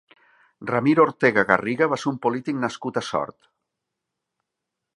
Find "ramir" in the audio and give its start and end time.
0.69-0.95